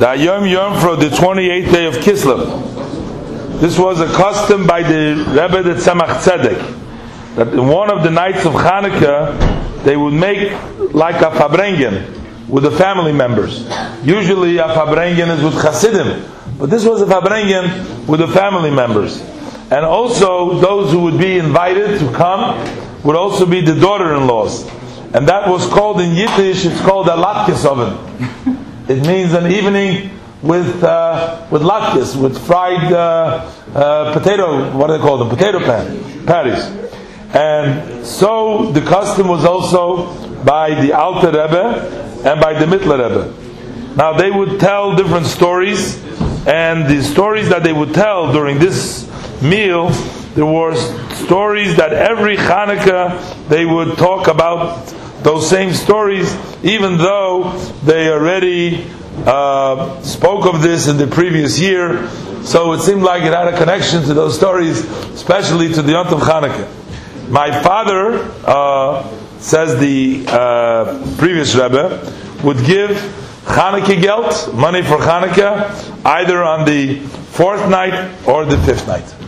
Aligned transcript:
the 0.00 0.14
Yom 0.14 0.46
Yom 0.46 0.80
for 0.80 0.96
the 0.96 1.14
28th 1.14 1.72
day 1.72 1.84
of 1.84 1.92
Kislev. 1.96 3.60
This 3.60 3.78
was 3.78 4.00
a 4.00 4.06
custom 4.06 4.66
by 4.66 4.82
the 4.82 5.14
Rebbe 5.28 5.62
the 5.62 5.74
Tzemach 5.74 6.22
Tzedek, 6.22 7.34
that 7.34 7.48
in 7.48 7.66
one 7.66 7.90
of 7.90 8.02
the 8.02 8.08
nights 8.08 8.46
of 8.46 8.54
Hanukkah, 8.54 9.84
they 9.84 9.98
would 9.98 10.14
make 10.14 10.52
like 10.94 11.16
a 11.16 11.30
Farbrengen 11.36 12.48
with 12.48 12.62
the 12.62 12.70
family 12.70 13.12
members. 13.12 13.68
Usually 14.02 14.56
a 14.56 14.68
Farbrengen 14.68 15.36
is 15.36 15.44
with 15.44 15.60
Hasidim, 15.60 16.24
but 16.58 16.70
this 16.70 16.86
was 16.86 17.02
a 17.02 17.04
Farbrengen 17.04 18.06
with 18.08 18.20
the 18.20 18.28
family 18.28 18.70
members. 18.70 19.20
And 19.70 19.84
also 19.84 20.60
those 20.60 20.92
who 20.92 21.00
would 21.00 21.18
be 21.18 21.36
invited 21.36 22.00
to 22.00 22.10
come 22.14 22.56
would 23.02 23.16
also 23.16 23.44
be 23.44 23.60
the 23.60 23.78
daughter-in-laws. 23.78 24.66
And 25.12 25.28
that 25.28 25.46
was 25.46 25.66
called 25.66 26.00
in 26.00 26.14
Yiddish, 26.14 26.64
it's 26.64 26.80
called 26.80 27.06
a 27.08 27.16
latkes 27.16 27.66
ovent. 27.66 28.59
It 28.90 29.06
means 29.06 29.34
an 29.34 29.52
evening 29.52 30.18
with 30.42 30.82
uh, 30.82 31.46
with 31.48 31.62
latkes, 31.62 32.20
with 32.20 32.44
fried 32.44 32.92
uh, 32.92 33.48
uh, 33.72 34.12
potato, 34.12 34.76
what 34.76 34.88
do 34.88 34.94
they 34.94 34.98
call 34.98 35.16
them? 35.18 35.28
Potato 35.28 35.60
pan, 35.60 36.26
patties. 36.26 36.64
And 37.32 38.04
so 38.04 38.72
the 38.72 38.80
custom 38.80 39.28
was 39.28 39.44
also 39.44 40.12
by 40.42 40.74
the 40.82 40.92
Alter 40.92 41.28
Rebbe 41.28 42.24
and 42.24 42.40
by 42.40 42.54
the 42.58 42.66
Mittler 42.66 42.98
Rebbe. 42.98 43.94
Now 43.94 44.14
they 44.14 44.32
would 44.32 44.58
tell 44.58 44.96
different 44.96 45.26
stories, 45.26 46.04
and 46.48 46.90
the 46.90 47.00
stories 47.00 47.48
that 47.48 47.62
they 47.62 47.72
would 47.72 47.94
tell 47.94 48.32
during 48.32 48.58
this 48.58 49.06
meal, 49.40 49.90
there 50.34 50.46
were 50.46 50.74
stories 51.14 51.76
that 51.76 51.92
every 51.92 52.36
Hanukkah 52.36 53.48
they 53.48 53.64
would 53.64 53.96
talk 53.98 54.26
about 54.26 54.92
those 55.22 55.48
same 55.48 55.72
stories, 55.72 56.34
even 56.64 56.96
though 56.96 57.56
they 57.84 58.08
already 58.08 58.86
uh, 59.26 60.00
spoke 60.02 60.52
of 60.52 60.62
this 60.62 60.88
in 60.88 60.96
the 60.96 61.06
previous 61.06 61.58
year. 61.58 62.08
So 62.42 62.72
it 62.72 62.80
seemed 62.80 63.02
like 63.02 63.22
it 63.22 63.32
had 63.34 63.52
a 63.52 63.56
connection 63.56 64.02
to 64.02 64.14
those 64.14 64.34
stories, 64.36 64.84
especially 65.12 65.72
to 65.74 65.82
the 65.82 65.92
Yom 65.92 66.06
Hanukkah. 66.06 67.28
My 67.28 67.62
father, 67.62 68.32
uh, 68.44 69.06
says 69.38 69.78
the 69.78 70.24
uh, 70.28 71.16
previous 71.18 71.54
Rebbe, 71.54 72.00
would 72.44 72.64
give 72.64 72.90
Hanukkah 73.44 74.00
geld, 74.00 74.54
money 74.54 74.82
for 74.82 74.98
Hanukkah, 74.98 76.04
either 76.04 76.42
on 76.42 76.64
the 76.64 77.00
fourth 77.32 77.68
night 77.68 78.14
or 78.26 78.44
the 78.44 78.58
fifth 78.58 78.86
night. 78.86 79.20